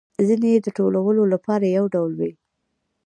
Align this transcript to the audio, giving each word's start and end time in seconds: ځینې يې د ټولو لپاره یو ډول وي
ځینې 0.27 0.47
يې 0.53 0.59
د 0.65 0.67
ټولو 0.77 1.21
لپاره 1.33 1.65
یو 1.77 1.85
ډول 1.95 2.11
وي 2.19 2.31